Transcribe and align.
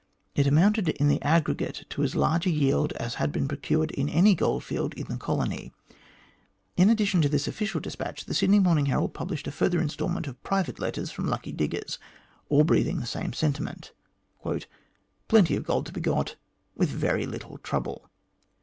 It 0.33 0.47
amounted 0.47 0.89
in 0.89 1.09
the 1.09 1.21
aggregate 1.21 1.85
to 1.91 2.01
as 2.01 2.15
large 2.15 2.47
a 2.47 2.49
yield 2.49 2.91
as 2.93 3.13
had 3.21 3.31
been 3.31 3.47
procured 3.47 3.91
in 3.91 4.09
any 4.09 4.33
goldfield 4.33 4.95
in 4.95 5.05
the 5.05 5.17
colony. 5.17 5.71
In 6.75 6.89
addition 6.89 7.21
to 7.21 7.29
this 7.29 7.47
official 7.47 7.79
despatch, 7.79 8.25
the 8.25 8.33
Sydney 8.33 8.57
Morning 8.57 8.87
Herald 8.87 9.13
published 9.13 9.45
a 9.45 9.51
further 9.51 9.79
instalment 9.79 10.25
of 10.25 10.41
private 10.41 10.79
letters 10.79 11.11
from 11.11 11.27
lucky 11.27 11.51
diggers, 11.51 11.99
all 12.49 12.63
breathing 12.63 12.99
the 12.99 13.05
same 13.05 13.31
sentiment" 13.31 13.91
Plenty 15.27 15.55
of 15.55 15.65
gold 15.65 15.85
to 15.85 15.91
be 15.93 16.01
got 16.01 16.35
with 16.75 16.89
very 16.89 17.27
little 17.27 17.59
trouble." 17.59 18.09